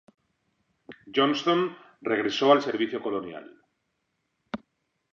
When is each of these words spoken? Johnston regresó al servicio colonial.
Johnston 1.15 1.77
regresó 2.01 2.51
al 2.51 2.63
servicio 2.63 3.03
colonial. 3.03 3.61